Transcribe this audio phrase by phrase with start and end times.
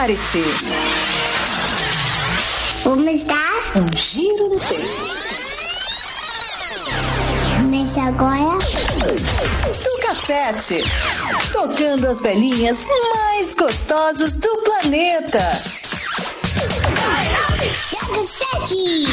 [0.00, 0.42] Prepare-se.
[2.84, 5.10] Vamos dar um giro no tempo.
[7.58, 8.58] Começa agora.
[9.04, 10.82] Do cassete.
[11.52, 15.62] Tocando as velhinhas mais gostosas do planeta.
[16.56, 16.94] Do
[17.98, 19.04] cassete.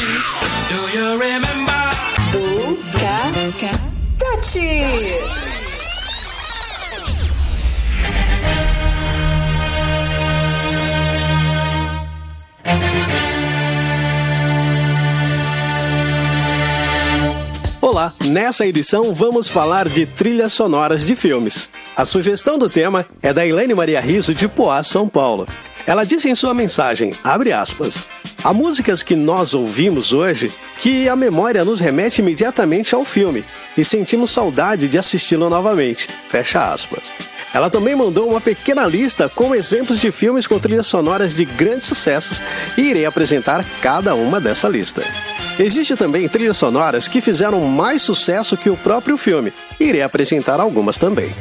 [0.70, 1.90] Do you remember?
[2.32, 2.78] Do
[4.38, 5.47] cassete.
[17.88, 21.70] Olá, nessa edição vamos falar de trilhas sonoras de filmes.
[21.96, 25.48] A sugestão do tema é da Helene Maria Riso de Poá, São Paulo.
[25.86, 28.06] Ela disse em sua mensagem, abre aspas,
[28.44, 33.42] Há músicas que nós ouvimos hoje que a memória nos remete imediatamente ao filme
[33.74, 36.08] e sentimos saudade de assisti-lo novamente.
[36.28, 37.10] Fecha aspas.
[37.54, 41.86] Ela também mandou uma pequena lista com exemplos de filmes com trilhas sonoras de grandes
[41.86, 42.42] sucessos
[42.76, 45.02] e irei apresentar cada uma dessa lista.
[45.58, 49.52] Existe também trilhas sonoras que fizeram mais sucesso que o próprio filme.
[49.80, 51.34] Irei apresentar algumas também.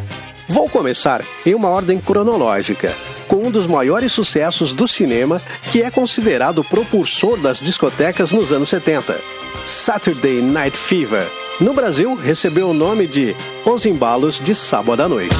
[0.49, 2.95] Vou começar em uma ordem cronológica,
[3.27, 8.69] com um dos maiores sucessos do cinema, que é considerado propulsor das discotecas nos anos
[8.69, 9.19] 70.
[9.65, 11.27] Saturday Night Fever.
[11.59, 15.35] No Brasil, recebeu o nome de Os Embalos de Sábado à Noite.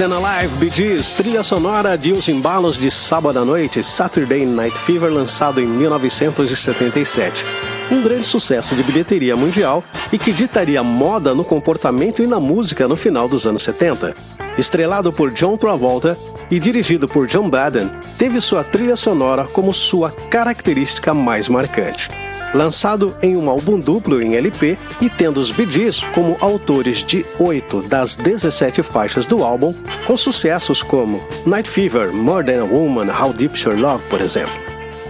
[0.00, 4.74] Stand Alive, Bee Gees, trilha sonora de Os Embalos de Sábado à Noite, Saturday Night
[4.78, 7.44] Fever, lançado em 1977.
[7.92, 12.88] Um grande sucesso de bilheteria mundial e que ditaria moda no comportamento e na música
[12.88, 14.14] no final dos anos 70.
[14.56, 16.16] Estrelado por John Travolta
[16.50, 22.08] e dirigido por John Baden, teve sua trilha sonora como sua característica mais marcante
[22.54, 27.82] lançado em um álbum duplo em LP e tendo os Gees como autores de oito
[27.82, 29.74] das 17 faixas do álbum,
[30.06, 34.52] com sucessos como Night Fever, More Than a Woman, How Deep Your Love, por exemplo.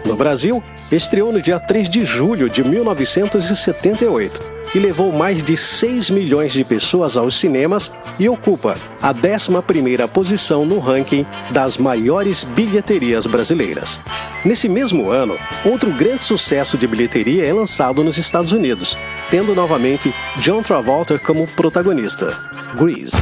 [0.04, 6.10] No Brasil, estreou no dia 3 de julho de 1978 e levou mais de 6
[6.10, 13.26] milhões de pessoas aos cinemas e ocupa a 11ª posição no ranking das maiores bilheterias
[13.26, 14.00] brasileiras.
[14.44, 18.96] Nesse mesmo ano, outro grande sucesso de bilheteria é lançado nos Estados Unidos,
[19.30, 22.36] tendo novamente John Travolta como protagonista,
[22.74, 23.16] Grease.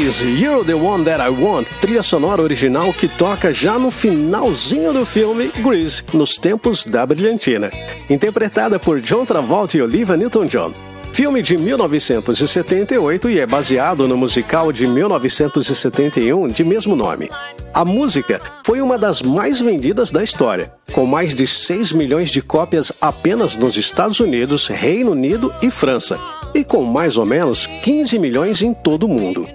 [0.00, 5.04] You're the One That I Want, trilha sonora original que toca já no finalzinho do
[5.04, 7.70] filme Grease, nos tempos da brilhantina,
[8.08, 10.72] interpretada por John Travolta e Olivia Newton-John.
[11.12, 17.28] Filme de 1978 e é baseado no musical de 1971 de mesmo nome.
[17.74, 22.40] A música foi uma das mais vendidas da história, com mais de 6 milhões de
[22.40, 26.18] cópias apenas nos Estados Unidos, Reino Unido e França,
[26.54, 29.46] e com mais ou menos 15 milhões em todo o mundo.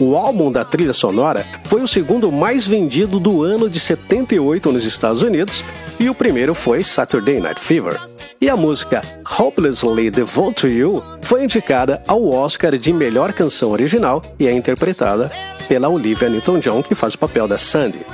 [0.00, 4.84] O álbum da trilha sonora foi o segundo mais vendido do ano de 78 nos
[4.84, 5.64] Estados Unidos
[5.98, 7.98] e o primeiro foi Saturday Night Fever.
[8.40, 9.02] E a música
[9.38, 15.32] Hopelessly Devoted to You foi indicada ao Oscar de melhor canção original e é interpretada
[15.66, 18.06] pela Olivia Newton-John, que faz o papel da Sandy.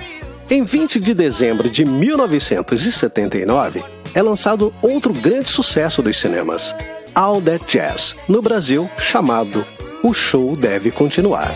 [0.49, 6.75] Em 20 de dezembro de 1979, é lançado outro grande sucesso dos cinemas,
[7.15, 9.67] All That Jazz, no Brasil chamado
[10.05, 11.51] o show deve continuar.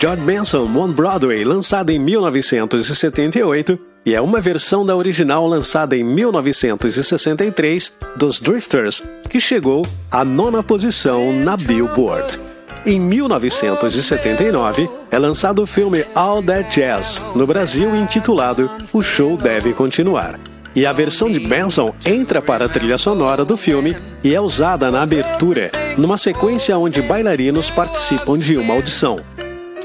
[0.00, 6.02] George Benson One Broadway, lançada em 1978, e é uma versão da original lançada em
[6.02, 12.38] 1963 dos Drifters, que chegou à nona posição na Billboard.
[12.86, 19.74] Em 1979, é lançado o filme All That Jazz, no Brasil intitulado O Show Deve
[19.74, 20.40] Continuar.
[20.74, 24.90] E a versão de Benson entra para a trilha sonora do filme e é usada
[24.90, 29.16] na abertura, numa sequência onde bailarinos participam de uma audição.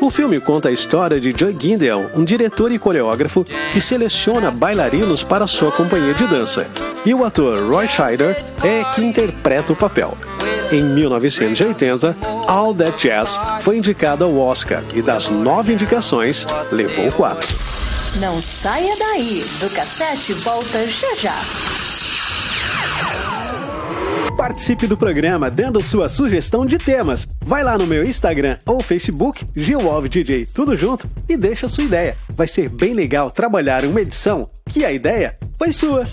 [0.01, 5.23] O filme conta a história de Joy Gindel, um diretor e coreógrafo que seleciona bailarinos
[5.23, 6.67] para sua companhia de dança.
[7.05, 10.17] E o ator Roy Scheider é que interpreta o papel.
[10.71, 12.15] Em 1980,
[12.47, 17.47] All That Jazz foi indicado ao Oscar e das nove indicações, levou quatro.
[18.19, 21.75] Não saia daí, do cassete volta já já.
[24.37, 27.25] Participe do programa dando sua sugestão de temas.
[27.45, 29.45] Vai lá no meu Instagram ou Facebook,
[30.09, 32.15] DJ, tudo junto, e deixa sua ideia.
[32.35, 36.03] Vai ser bem legal trabalhar uma edição que a ideia foi sua.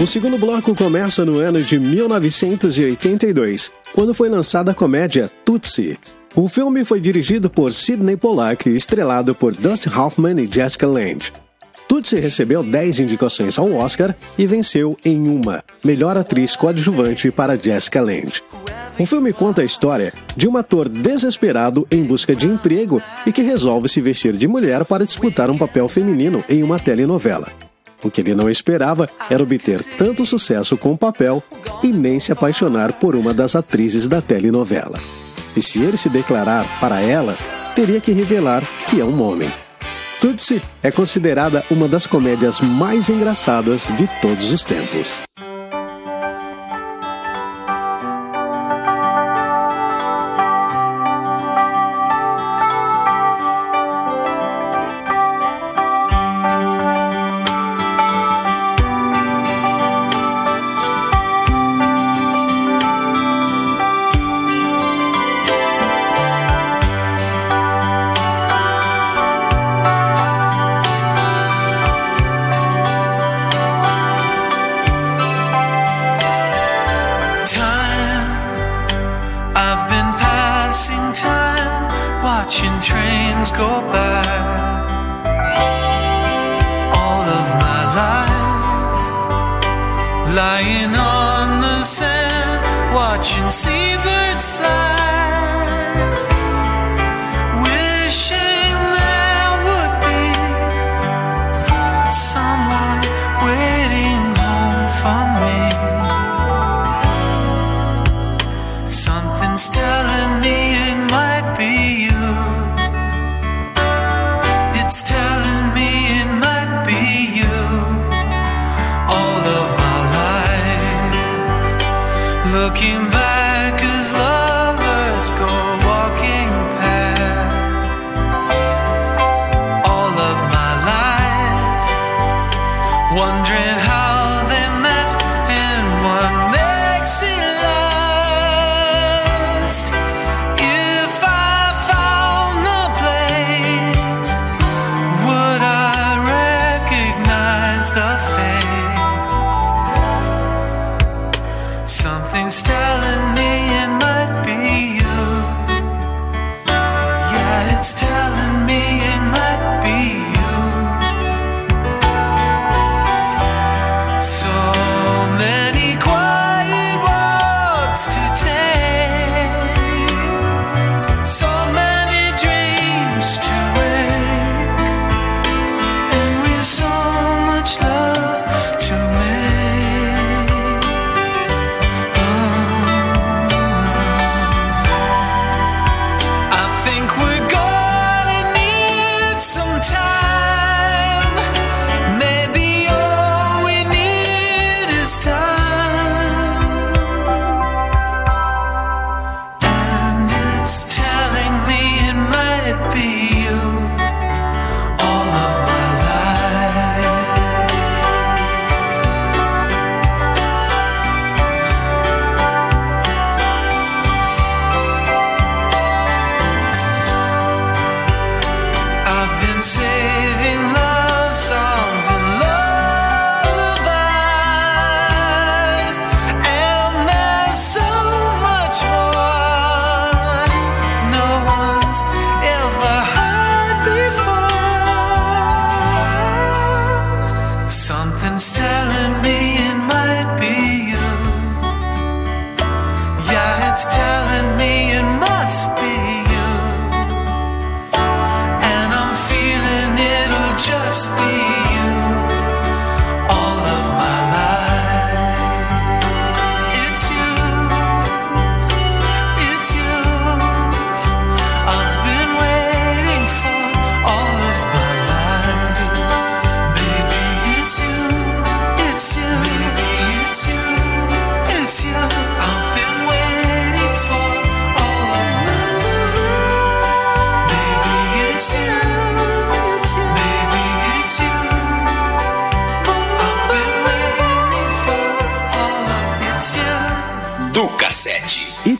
[0.00, 5.98] O segundo bloco começa no ano de 1982, quando foi lançada a comédia Tootsie.
[6.36, 11.30] O filme foi dirigido por Sidney Pollack e estrelado por Dustin Hoffman e Jessica Lange.
[11.88, 18.00] Tootsie recebeu 10 indicações ao Oscar e venceu em uma, melhor atriz coadjuvante para Jessica
[18.00, 18.42] Lange.
[18.98, 23.42] O filme conta a história de um ator desesperado em busca de emprego e que
[23.42, 27.46] resolve se vestir de mulher para disputar um papel feminino em uma telenovela.
[28.02, 31.40] O que ele não esperava era obter tanto sucesso com o papel
[31.80, 34.98] e nem se apaixonar por uma das atrizes da telenovela.
[35.56, 37.34] E se ele se declarar para ela,
[37.74, 39.52] teria que revelar que é um homem.
[40.20, 45.22] Tootsie é considerada uma das comédias mais engraçadas de todos os tempos.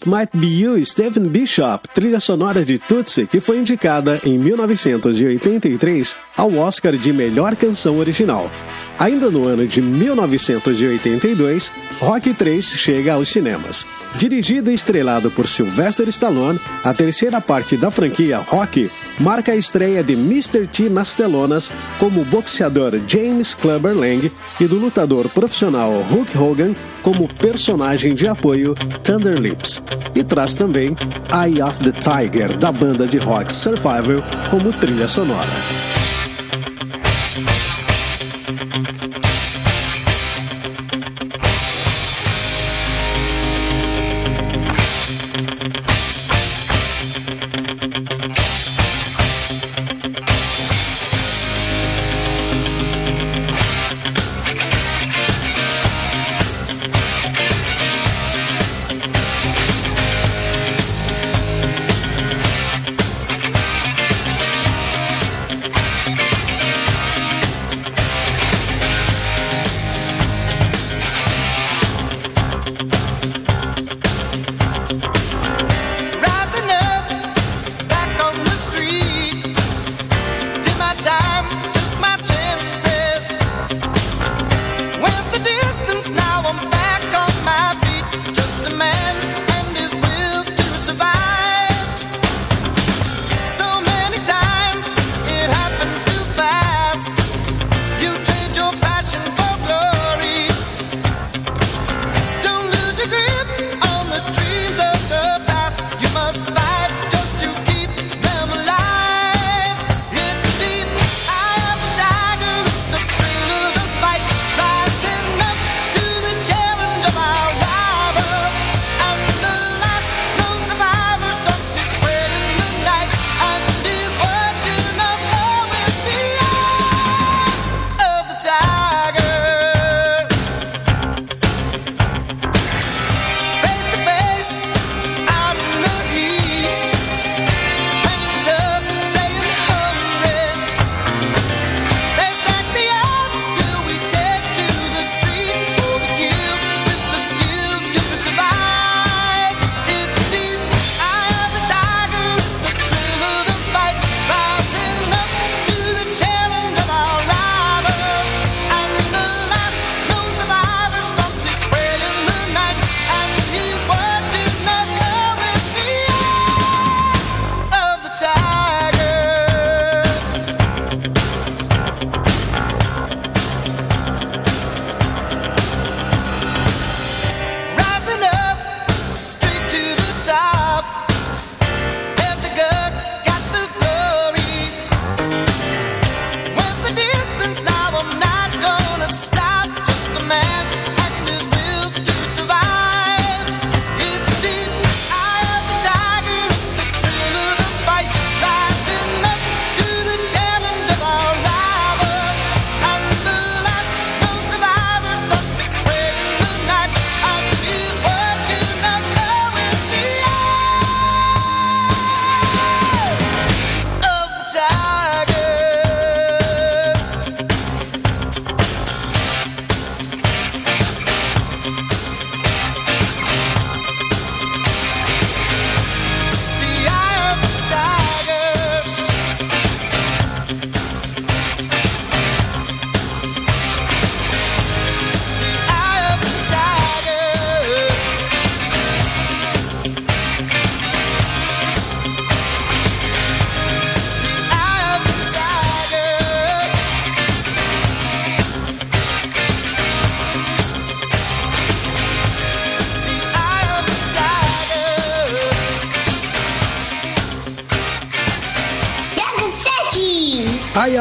[0.05, 6.15] It Might Be You, Stephen Bishop, trilha sonora de Tootsie, que foi indicada em 1983
[6.37, 8.51] ao Oscar de Melhor Canção Original.
[8.99, 13.85] Ainda no ano de 1982, Rock 3 chega aos cinemas.
[14.17, 20.05] Dirigido e estrelado por Sylvester Stallone, a terceira parte da franquia Rock marca a estreia
[20.05, 20.67] de Mr.
[20.69, 24.31] T nas telonas como o boxeador James Clubber Lang
[24.61, 29.83] e do lutador profissional Hulk Hogan como personagem de apoio Thunder Lips.
[30.15, 30.97] E traz também
[31.33, 36.04] Eye of the Tiger, da banda de rock Survival, como trilha sonora.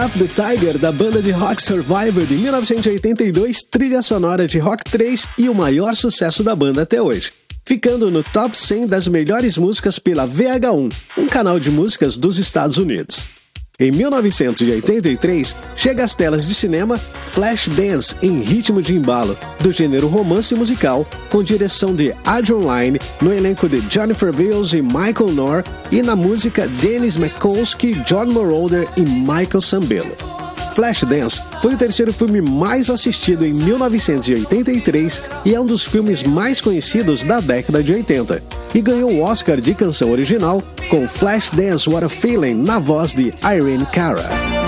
[0.04, 5.28] Of the Tiger, da banda de rock Survivor de 1982, trilha sonora de Rock 3
[5.38, 7.32] e o maior sucesso da banda até hoje.
[7.66, 12.78] Ficando no top 100 das melhores músicas pela VH1, um canal de músicas dos Estados
[12.78, 13.33] Unidos.
[13.80, 20.54] Em 1983, chega às telas de cinema Flashdance em ritmo de embalo, do gênero romance
[20.54, 26.04] musical, com direção de Adrian Lyne, no elenco de Jennifer Beals e Michael Knorr, e
[26.04, 30.33] na música Dennis McCoskey, John Moroder e Michael Sambello.
[30.74, 36.60] Flashdance foi o terceiro filme mais assistido em 1983 e é um dos filmes mais
[36.60, 38.42] conhecidos da década de 80.
[38.74, 43.34] e ganhou o Oscar de canção original com Flashdance What a Feeling na voz de
[43.44, 44.63] Irene Cara.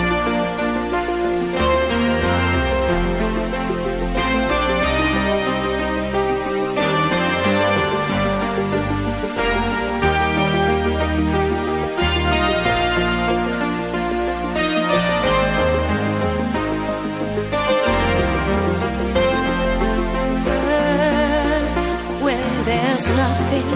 [23.46, 23.70] nothing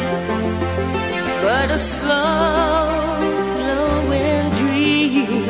[1.44, 3.18] but a slow
[3.58, 5.46] glowing dream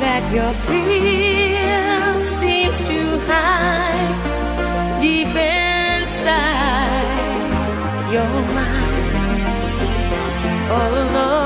[0.00, 4.14] that your fear seems to hide
[5.00, 6.32] deep inside
[8.12, 9.12] your mind.
[10.70, 11.43] All alone.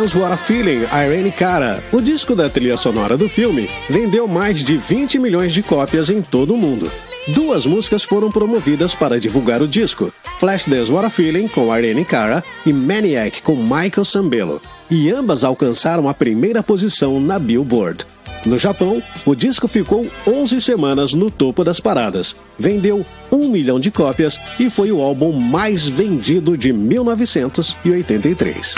[0.00, 1.84] What a Feeling, Irene Cara.
[1.92, 6.22] O disco da trilha sonora do filme vendeu mais de 20 milhões de cópias em
[6.22, 6.90] todo o mundo.
[7.28, 12.42] Duas músicas foram promovidas para divulgar o disco: Flashdance What a Feeling com Irene Cara
[12.64, 14.62] e Maniac com Michael Sambello.
[14.90, 18.06] E ambas alcançaram a primeira posição na Billboard.
[18.46, 23.90] No Japão, o disco ficou 11 semanas no topo das paradas, vendeu um milhão de
[23.90, 28.76] cópias e foi o álbum mais vendido de 1983.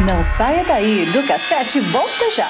[0.00, 2.48] Não saia daí, do cassete volta já.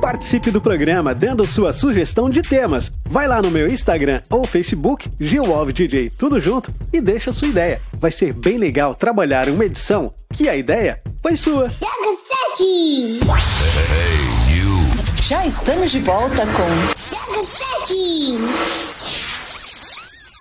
[0.00, 2.90] Participe do programa dando sua sugestão de temas.
[3.08, 5.08] Vai lá no meu Instagram ou Facebook,
[5.72, 7.80] DJ, tudo junto, e deixa sua ideia.
[7.94, 11.68] Vai ser bem legal trabalhar uma edição que a ideia foi sua.
[12.54, 13.20] 7!
[15.22, 19.03] Já estamos de volta com 7!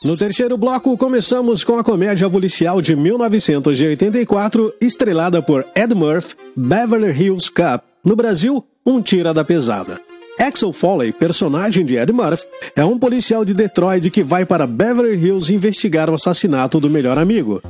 [0.03, 7.11] No terceiro bloco, começamos com a comédia policial de 1984, estrelada por Ed Murphy, Beverly
[7.11, 7.85] Hills Cop.
[8.03, 10.01] No Brasil, um tira da pesada.
[10.37, 15.15] Axel Foley, personagem de Ed Murphy, é um policial de Detroit que vai para Beverly
[15.15, 17.61] Hills investigar o assassinato do melhor amigo.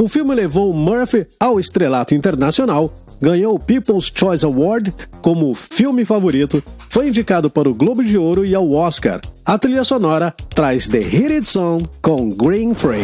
[0.00, 6.62] O filme levou Murphy ao estrelato internacional, ganhou o People's Choice Award como filme favorito,
[6.88, 9.20] foi indicado para o Globo de Ouro e ao Oscar.
[9.44, 13.02] A trilha sonora traz The Hit It Song com Green Frey.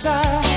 [0.00, 0.49] Side.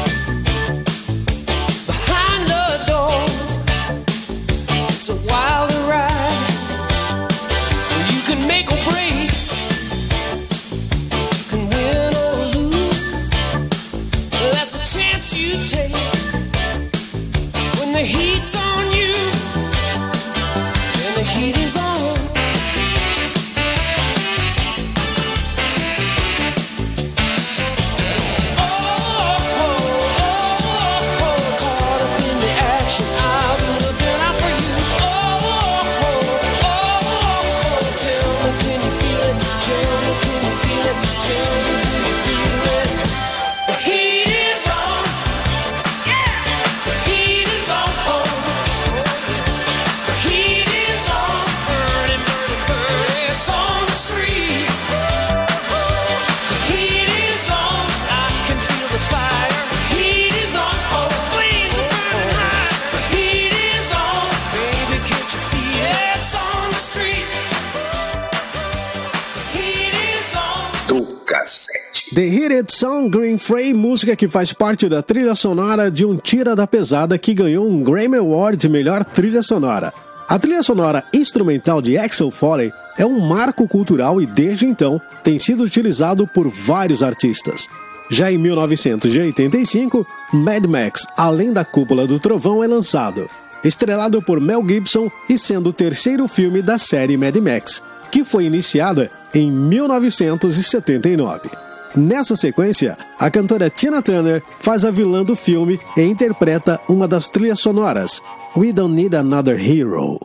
[72.52, 76.68] It Song Green Frey, música que faz parte da trilha sonora de um Tira da
[76.68, 79.94] Pesada que ganhou um Grammy Award de melhor trilha sonora.
[80.28, 85.40] A trilha sonora instrumental de Axel Foley é um marco cultural e desde então tem
[85.40, 87.70] sido utilizado por vários artistas.
[88.10, 93.30] Já em 1985, Mad Max Além da Cúpula do Trovão é lançado,
[93.64, 97.82] estrelado por Mel Gibson e sendo o terceiro filme da série Mad Max,
[98.12, 101.73] que foi iniciada em 1979.
[101.96, 107.28] Nessa sequência, a cantora Tina Turner faz a vilã do filme e interpreta uma das
[107.28, 108.20] trilhas sonoras,
[108.58, 110.20] We Don't Need Another Hero.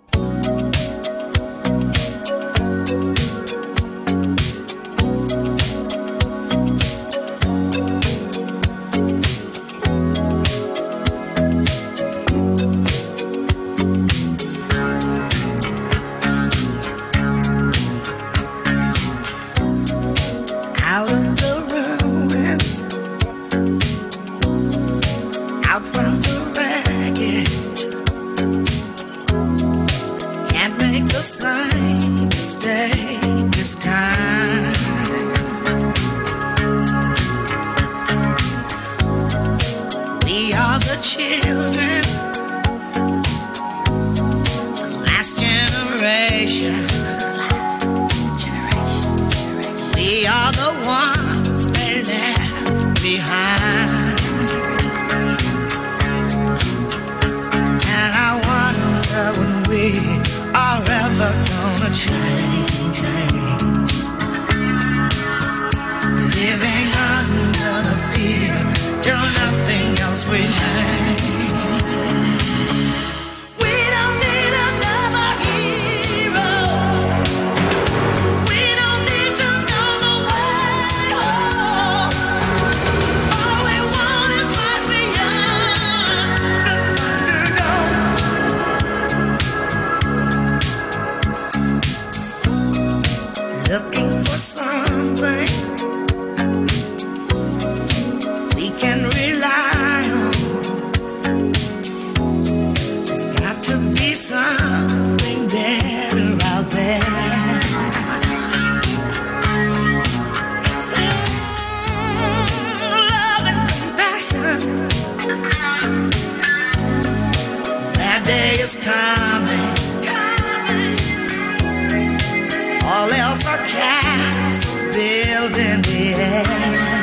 [123.73, 126.98] castles building the air.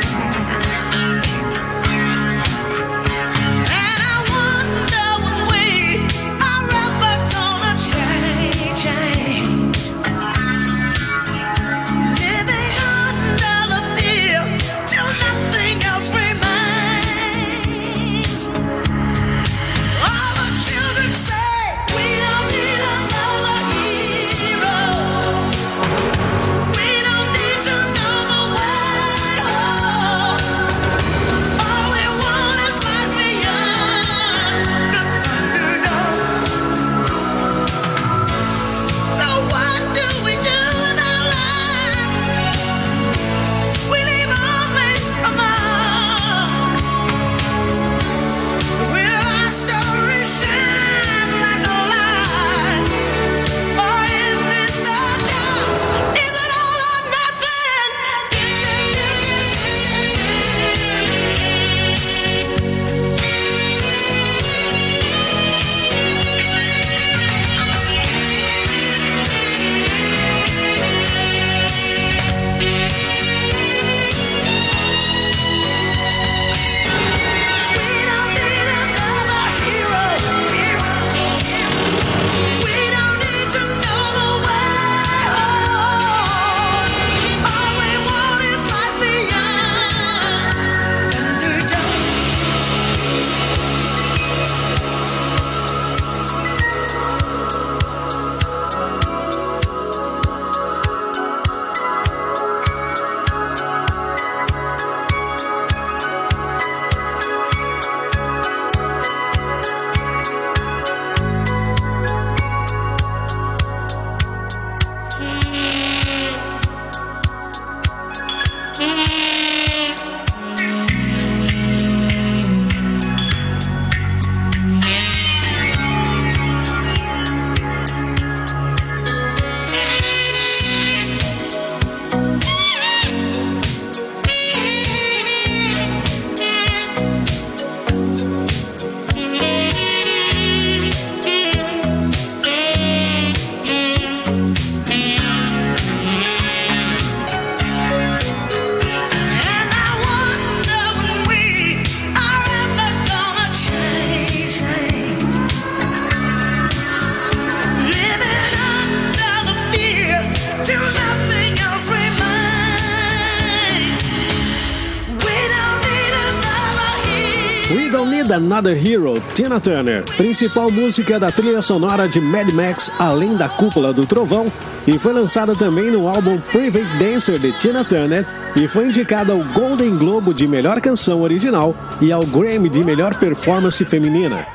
[168.56, 173.92] Another Hero, Tina Turner, principal música da trilha sonora de Mad Max Além da Cúpula
[173.92, 174.50] do Trovão,
[174.88, 178.26] e foi lançada também no álbum Private Dancer de Tina Turner
[178.56, 183.14] e foi indicada ao Golden Globo de Melhor Canção Original e ao Grammy de Melhor
[183.20, 184.48] Performance Feminina.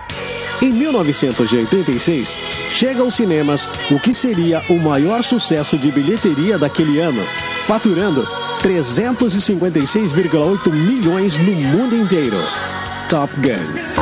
[0.63, 2.39] Em 1986,
[2.73, 7.23] chega aos cinemas o que seria o maior sucesso de bilheteria daquele ano,
[7.67, 8.27] faturando
[8.63, 12.39] 356,8 milhões no mundo inteiro.
[13.11, 14.00] Top Gun.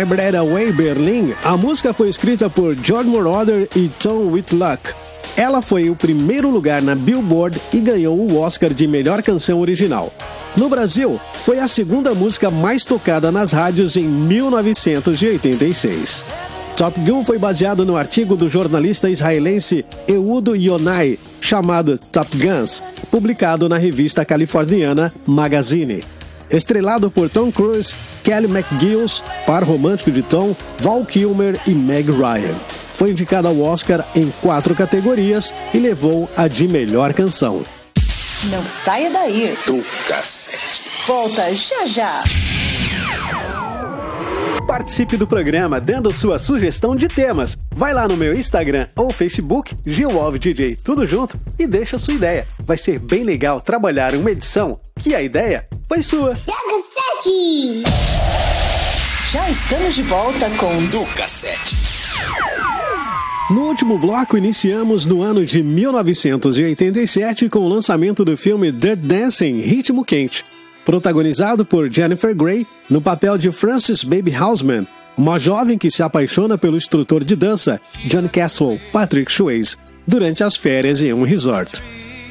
[0.00, 4.94] My Breath Away Berlin, a música foi escrita por George Moroder e Tom Whitlock.
[5.36, 10.10] Ela foi o primeiro lugar na Billboard e ganhou o Oscar de melhor canção original.
[10.56, 16.24] No Brasil, foi a segunda música mais tocada nas rádios em 1986.
[16.78, 23.68] Top Gun foi baseado no artigo do jornalista israelense Eudo Yonai, chamado Top Guns, publicado
[23.68, 26.02] na revista californiana Magazine.
[26.50, 32.54] Estrelado por Tom Cruise, Kelly McGills, par romântico de Tom, Val Kilmer e Meg Ryan.
[32.96, 37.64] Foi indicado ao Oscar em quatro categorias e levou a de melhor canção.
[38.50, 39.56] Não saia daí.
[39.66, 40.84] Do cassete.
[41.06, 42.22] Volta já já.
[44.70, 47.56] Participe do programa dando sua sugestão de temas.
[47.74, 52.46] Vai lá no meu Instagram ou Facebook, GilWolfDJ, tudo junto, e deixa sua ideia.
[52.64, 56.36] Vai ser bem legal trabalhar uma edição que a ideia foi sua.
[56.36, 57.82] Cassete.
[59.32, 61.74] Já estamos de volta com Do cassete.
[63.50, 69.58] No último bloco, iniciamos no ano de 1987 com o lançamento do filme Dirt Dancing
[69.58, 70.44] Ritmo Quente,
[70.84, 76.56] protagonizado por Jennifer Grey no papel de Frances Baby Houseman, uma jovem que se apaixona
[76.56, 79.76] pelo instrutor de dança John Caswell Patrick Swayze
[80.06, 81.82] durante as férias em um resort.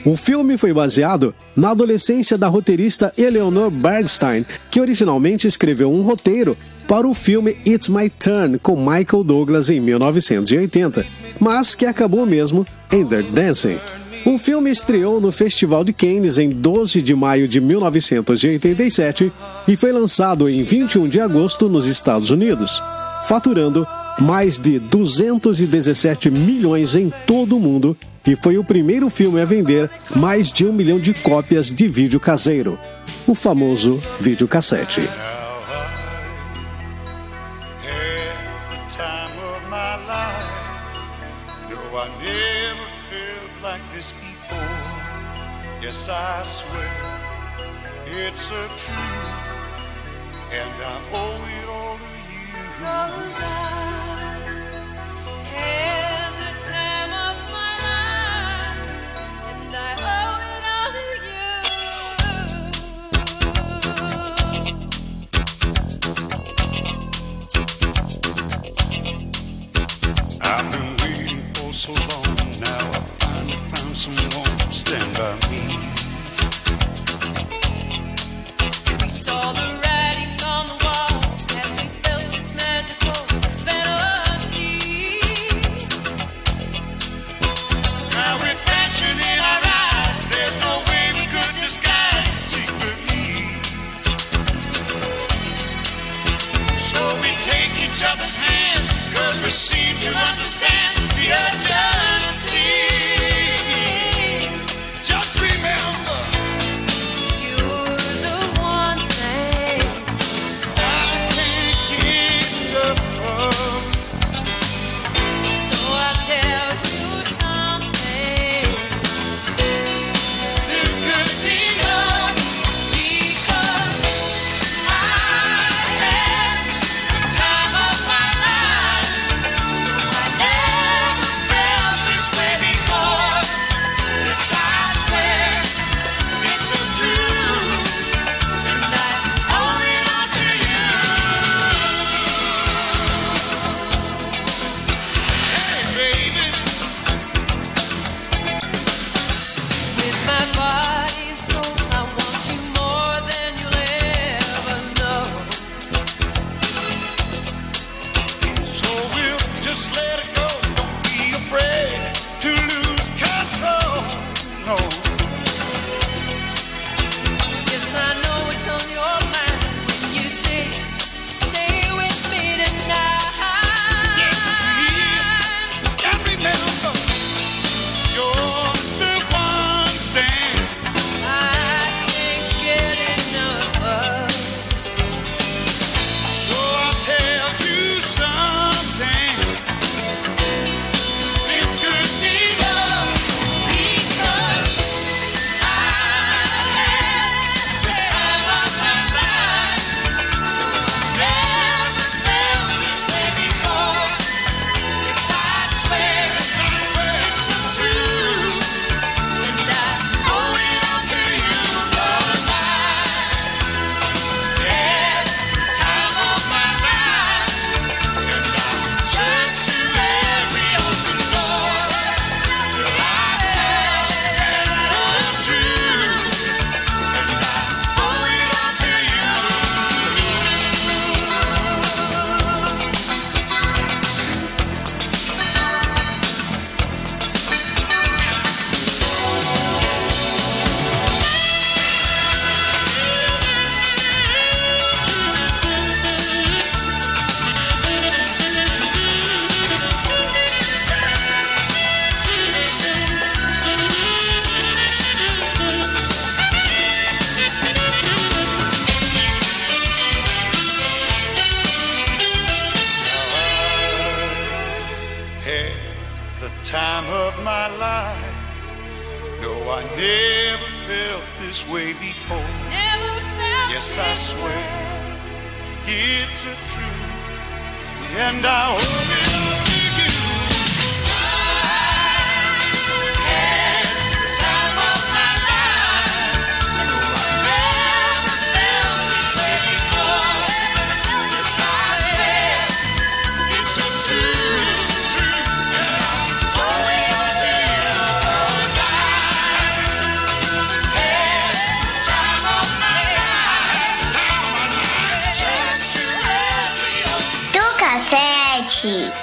[0.05, 6.57] O filme foi baseado na adolescência da roteirista Eleanor Bergstein, que originalmente escreveu um roteiro
[6.87, 11.05] para o filme It's My Turn com Michael Douglas em 1980,
[11.39, 13.77] mas que acabou mesmo em Dirt Dancing.
[14.25, 19.31] O filme estreou no Festival de Cannes em 12 de maio de 1987
[19.67, 22.83] e foi lançado em 21 de agosto nos Estados Unidos,
[23.25, 23.87] faturando
[24.19, 27.95] mais de 217 milhões em todo o mundo
[28.27, 32.19] e foi o primeiro filme a vender mais de um milhão de cópias de vídeo
[32.19, 32.77] caseiro,
[33.25, 35.01] o famoso videocassete.
[48.49, 48.88] surprise.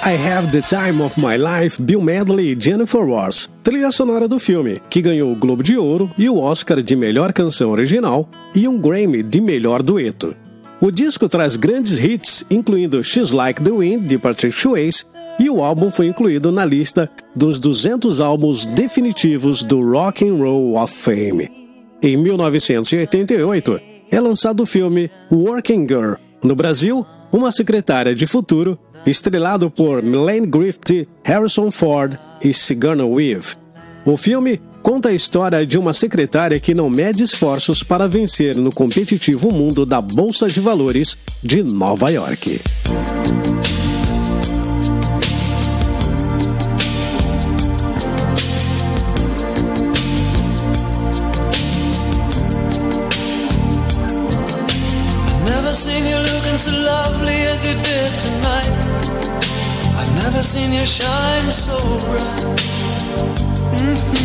[0.07, 4.39] I Have the Time of My Life, Bill Medley e Jennifer Ross, trilha sonora do
[4.39, 8.69] filme, que ganhou o Globo de Ouro e o Oscar de melhor canção original e
[8.69, 10.33] um Grammy de melhor dueto.
[10.79, 15.03] O disco traz grandes hits, incluindo She's Like the Wind, de Patrick Swayze,
[15.37, 20.81] e o álbum foi incluído na lista dos 200 álbuns definitivos do Rock and Roll
[20.81, 21.51] of Fame.
[22.01, 26.26] Em 1988, é lançado o filme Working Girl.
[26.47, 33.57] No Brasil, Uma Secretária de Futuro, estrelado por Melanie Griffith, Harrison Ford e Sigourney Weave.
[34.05, 38.71] O filme conta a história de uma secretária que não mede esforços para vencer no
[38.71, 42.61] competitivo mundo da Bolsa de Valores de Nova York.
[60.87, 61.77] Shine so
[62.07, 62.45] bright.
[63.75, 64.17] Mhm.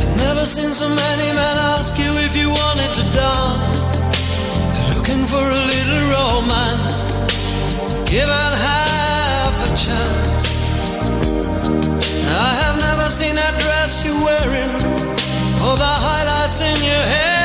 [0.00, 3.80] I've never seen so many men ask you if you wanted to dance.
[4.94, 6.96] Looking for a little romance.
[8.14, 10.44] Given half a chance.
[12.46, 14.72] I have never seen that dress you're wearing.
[15.62, 17.35] All the highlights in your hair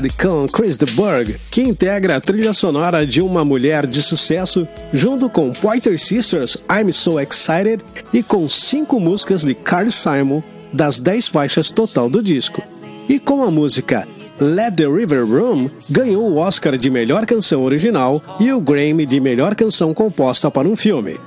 [0.00, 4.66] Red com Chris de Burgh, que integra a trilha sonora de uma mulher de sucesso,
[4.94, 10.42] junto com Pointer Sisters I'm So Excited e com cinco músicas de Carl Simon
[10.72, 12.62] das 10 faixas total do disco.
[13.08, 14.08] E com a música
[14.40, 19.20] Let the River Room, ganhou o Oscar de melhor canção original e o Grammy de
[19.20, 21.18] melhor canção composta para um filme.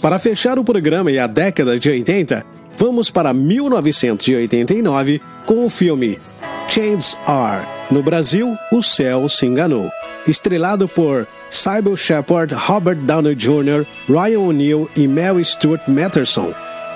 [0.00, 2.46] Para fechar o programa e a década de 80,
[2.78, 6.18] vamos para 1989 com o filme
[6.68, 7.77] Changes Are.
[7.90, 9.90] No Brasil, O Céu Se Enganou.
[10.26, 16.52] Estrelado por Sybil Shepherd, Robert Downey Jr., Ryan O'Neal e Mel Stuart Matterson.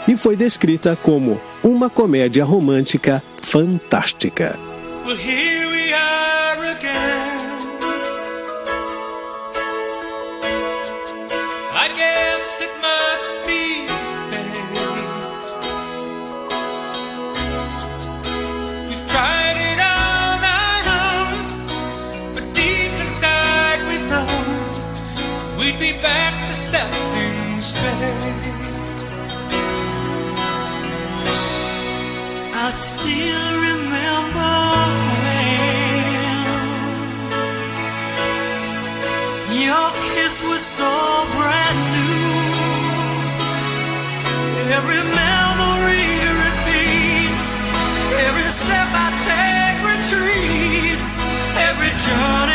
[0.06, 4.58] E foi descrita como uma comédia romântica fantástica.
[5.06, 7.32] Well, here we are again.
[11.74, 13.91] I guess it must be
[48.24, 51.12] Every step I take retreats,
[51.68, 52.51] every journey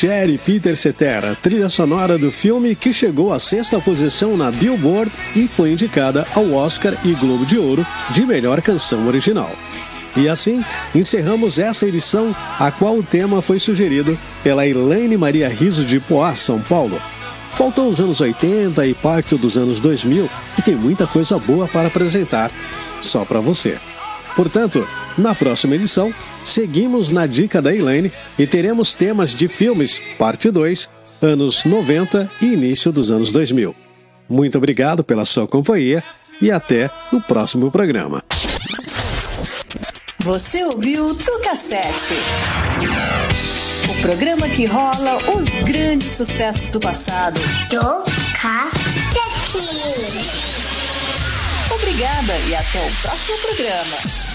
[0.00, 5.12] Cher e Peter Cetera, trilha sonora do filme que chegou à sexta posição na Billboard
[5.36, 9.54] e foi indicada ao Oscar e Globo de Ouro de melhor canção original.
[10.16, 15.84] E assim, encerramos essa edição, a qual o tema foi sugerido pela Elaine Maria Riso
[15.84, 16.98] de Poá, São Paulo.
[17.52, 21.88] Faltou os anos 80 e parte dos anos 2000 e tem muita coisa boa para
[21.88, 22.50] apresentar
[23.02, 23.76] só para você.
[24.34, 24.88] Portanto,
[25.20, 26.12] na próxima edição,
[26.42, 30.88] seguimos na dica da Elaine e teremos temas de filmes, parte 2,
[31.20, 33.76] anos 90 e início dos anos 2000.
[34.28, 36.02] Muito obrigado pela sua companhia
[36.40, 38.24] e até o próximo programa.
[40.20, 42.14] Você ouviu Do Cassete.
[43.88, 47.40] O programa que rola os grandes sucessos do passado.
[47.68, 48.04] Do
[48.40, 49.58] cassete.
[51.74, 54.29] Obrigada e até o próximo programa.